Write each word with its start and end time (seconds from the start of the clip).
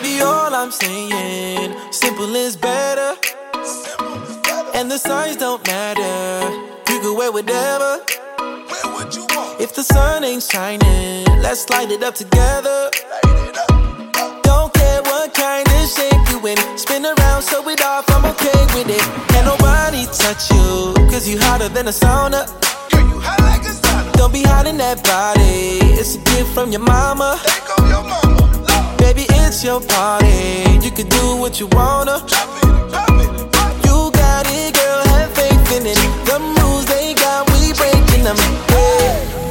Baby, 0.00 0.20
all 0.20 0.54
I'm 0.54 0.70
saying, 0.70 1.74
simple 1.90 2.32
is 2.36 2.56
better. 2.56 3.18
And 4.72 4.88
the 4.88 4.96
signs 4.96 5.36
don't 5.36 5.66
matter. 5.66 6.48
You 6.88 7.00
can 7.00 7.16
wear 7.16 7.32
whatever. 7.32 7.98
If 9.58 9.74
the 9.74 9.82
sun 9.82 10.22
ain't 10.22 10.44
shining, 10.44 11.24
let's 11.42 11.68
light 11.70 11.90
it 11.90 12.04
up 12.04 12.14
together. 12.14 12.90
Don't 14.44 14.72
care 14.72 15.02
what 15.02 15.34
kind 15.34 15.66
of 15.66 15.90
shape 15.90 16.30
you 16.30 16.46
in. 16.46 16.78
Spin 16.78 17.04
around, 17.04 17.42
show 17.42 17.68
it 17.68 17.82
off, 17.82 18.08
I'm 18.10 18.24
okay 18.26 18.60
with 18.78 18.90
it. 18.90 19.02
Can 19.32 19.46
nobody 19.46 20.06
touch 20.14 20.48
you, 20.52 20.94
cause 21.10 21.28
you 21.28 21.40
hotter 21.40 21.68
than 21.70 21.88
a 21.88 21.92
sauna. 21.92 22.46
Don't 24.12 24.32
be 24.32 24.44
hiding 24.44 24.76
that 24.76 25.02
body, 25.02 25.82
it's 25.98 26.14
a 26.14 26.18
gift 26.18 26.54
from 26.54 26.70
your 26.70 26.82
mama. 26.82 27.40
It's 29.48 29.64
your 29.64 29.80
party, 29.80 30.76
you 30.84 30.90
can 30.90 31.08
do 31.08 31.36
what 31.40 31.58
you 31.58 31.68
wanna. 31.68 32.20
You 33.88 34.10
got 34.12 34.44
it, 34.44 34.74
girl, 34.76 35.02
have 35.16 35.32
faith 35.32 35.72
in 35.72 35.86
it. 35.88 35.96
The 36.28 36.38
moves 36.38 36.84
they 36.84 37.14
got, 37.14 37.48
we 37.56 37.72
breaking 37.72 38.24
them. 38.28 38.36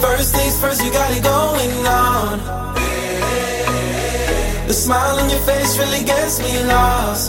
First 0.00 0.34
things 0.34 0.58
first, 0.58 0.82
you 0.82 0.90
got 0.90 1.12
it 1.12 1.22
going 1.22 1.86
on. 1.86 2.38
The 4.66 4.72
smile 4.72 5.20
on 5.20 5.28
your 5.28 5.40
face 5.40 5.76
really 5.76 6.02
gets 6.04 6.40
me 6.40 6.64
lost. 6.64 7.28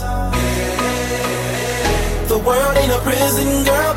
The 2.32 2.38
world 2.38 2.76
ain't 2.78 2.92
a 2.92 3.00
prison, 3.04 3.64
girl, 3.64 3.94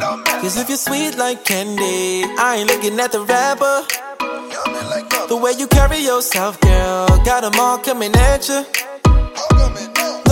Cause 0.00 0.56
if 0.56 0.68
you're 0.68 0.78
sweet 0.78 1.18
like 1.18 1.44
candy, 1.44 2.24
I 2.38 2.56
ain't 2.56 2.68
looking 2.68 2.98
at 2.98 3.12
the 3.12 3.20
wrapper. 3.20 3.84
The 5.28 5.36
way 5.36 5.52
you 5.58 5.66
carry 5.66 5.98
yourself, 5.98 6.58
girl, 6.60 7.06
got 7.24 7.42
them 7.42 7.52
all 7.60 7.76
coming 7.76 8.14
at 8.16 8.48
you. 8.48 8.64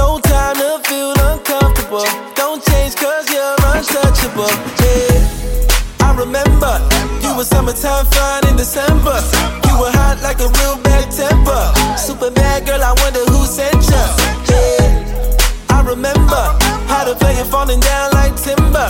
No 0.00 0.18
time 0.20 0.56
to 0.56 0.80
feel 0.88 1.12
uncomfortable. 1.28 2.08
Don't 2.34 2.64
change 2.72 2.96
cause 2.96 3.28
you're 3.28 3.56
untouchable. 3.76 4.48
Yeah. 4.80 6.08
I 6.08 6.16
remember 6.16 6.80
you 7.20 7.36
were 7.36 7.44
summertime 7.44 8.06
fun 8.06 8.48
in 8.48 8.56
December. 8.56 9.20
You 9.68 9.76
were 9.76 9.92
hot 9.92 10.20
like 10.22 10.40
a 10.40 10.48
real 10.48 10.80
bad 10.80 11.12
temper. 11.12 11.62
Super 11.98 12.30
bad 12.30 12.64
girl, 12.64 12.80
I 12.82 12.96
wonder 13.04 13.20
who 13.28 13.44
sent 13.44 13.76
you. 13.76 14.04
Yeah. 14.48 15.68
I 15.68 15.84
remember 15.84 16.42
how 16.88 17.04
to 17.04 17.14
play 17.14 17.34
it 17.34 17.46
falling 17.46 17.80
down 17.80 18.12
like 18.12 18.34
timber. 18.40 18.88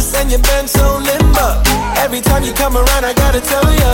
Twist 0.00 0.16
and 0.16 0.32
you 0.32 0.38
bend 0.38 0.70
so 0.70 0.96
limber. 0.96 1.62
Every 1.98 2.22
time 2.22 2.42
you 2.42 2.54
come 2.54 2.74
around, 2.74 3.04
I 3.04 3.12
gotta 3.12 3.38
tell 3.38 3.68
you. 3.80 3.92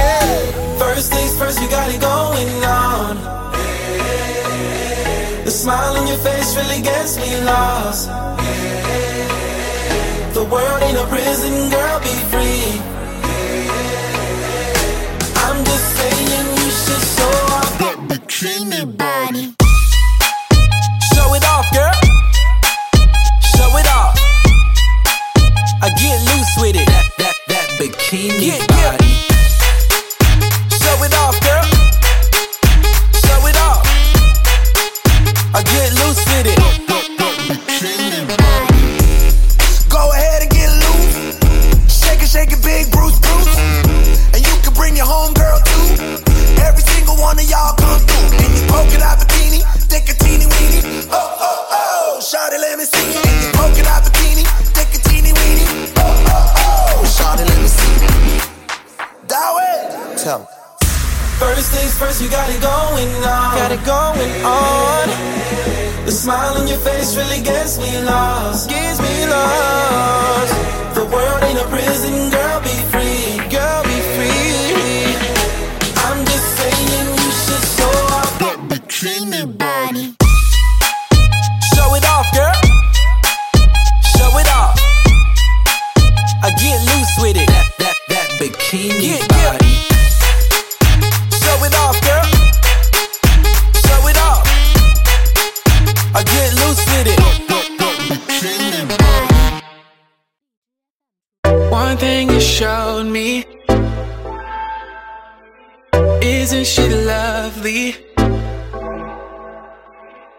Hey, 0.00 0.50
first 0.78 1.12
things 1.12 1.36
first, 1.36 1.60
you 1.60 1.68
got 1.68 1.92
it 1.92 2.00
going 2.00 2.64
on. 2.64 3.16
The 5.44 5.50
smile 5.50 5.98
on 5.98 6.06
your 6.06 6.16
face 6.16 6.56
really 6.56 6.80
gets 6.80 7.18
me 7.18 7.44
lost. 7.44 8.08
The 10.32 10.44
world 10.44 10.82
ain't 10.84 10.96
a 10.96 11.06
prison, 11.12 11.68
girl, 11.68 12.00
be 12.00 12.16
free. 12.32 12.80
I'm 15.44 15.58
just 15.68 15.86
saying 15.98 16.46
you 16.60 16.70
should 16.82 17.04
show 17.16 17.34
off 17.58 17.78
that 17.82 17.98
bikini 18.08 18.96
body. 18.96 19.51
Yeah. 28.12 28.66
Yeah. 28.68 28.81
First 61.98 62.22
you 62.22 62.28
got 62.28 62.48
it 62.50 62.60
going 62.60 63.08
on. 63.22 63.54
Got 63.54 63.72
it 63.72 63.84
going 63.84 64.34
on. 64.44 65.06
The 66.04 66.12
smile 66.12 66.58
on 66.58 66.66
your 66.66 66.78
face 66.78 67.16
really 67.16 67.42
gets 67.42 67.78
me 67.78 68.02
lost. 68.02 68.68
Gets 68.68 69.00
me 69.00 69.26
lost. 69.26 70.54
The 70.94 71.04
world 71.04 71.42
ain't 71.44 71.60
a 71.60 71.68
prison, 71.68 72.31
Isn't 106.42 106.66
she 106.66 106.88
lovely? 106.88 107.94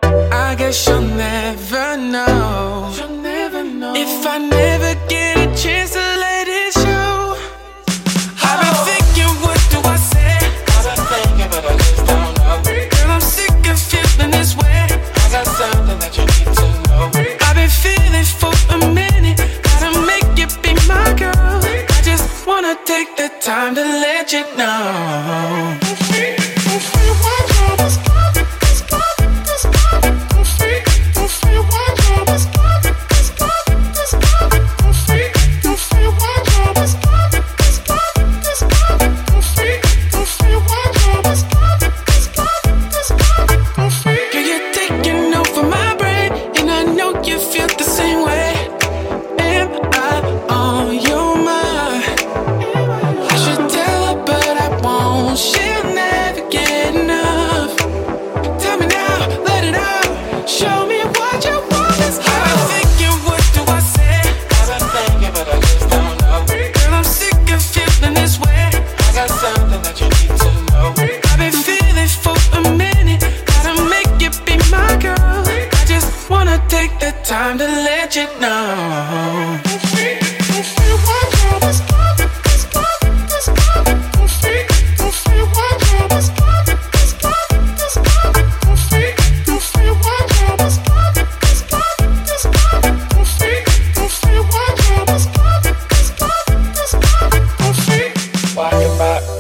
I 0.03 0.53
guess 0.57 0.85
you'll 0.85 0.99
never 0.99 1.95
know. 1.95 2.93
You'll 2.93 3.21
never 3.21 3.63
know. 3.63 3.93
If 3.95 4.27
I 4.27 4.37
never 4.37 4.95
get 5.07 5.37
a 5.37 5.47
chance 5.55 5.91
to 5.91 5.99
let 6.25 6.49
it 6.49 6.73
show. 6.73 7.39
I've 8.43 8.59
been 8.59 8.75
oh. 8.75 8.89
thinking, 8.89 9.31
what 9.43 9.59
do 9.71 9.79
I 9.87 9.95
say? 9.95 10.39
I've 10.75 10.83
been 10.91 11.05
thinking, 11.13 11.49
but 11.49 11.63
I 11.71 11.73
just 11.77 12.05
don't 12.05 12.35
know. 12.35 12.55
Girl, 12.91 13.11
I'm 13.15 13.21
sick 13.21 13.65
of 13.71 13.79
feeling 13.79 14.31
this 14.31 14.57
way. 14.57 14.83
I 15.23 15.27
got 15.31 15.47
something 15.55 15.99
that 16.03 16.13
you 16.17 16.25
need 16.35 16.51
to 16.59 16.67
know. 16.83 17.11
I've 17.47 17.55
been 17.55 17.71
feeling 17.71 18.27
for 18.27 18.51
a 18.75 18.77
minute. 18.91 19.39
Gotta 19.63 20.01
make 20.11 20.27
you 20.35 20.47
be 20.63 20.75
my 20.85 21.15
girl. 21.15 21.63
I 21.63 22.01
just 22.03 22.45
wanna 22.45 22.75
take 22.83 23.15
the 23.15 23.31
time 23.39 23.73
to 23.75 23.81
let 23.81 24.33
you 24.33 24.43
know. 24.57 25.82